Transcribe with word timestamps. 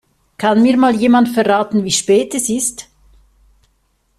Kann 0.39 0.63
mir 0.63 0.77
mal 0.77 0.95
jemand 0.95 1.29
verraten, 1.29 1.83
wie 1.83 1.91
spät 1.91 2.33
es 2.33 2.49
ist? 2.49 2.89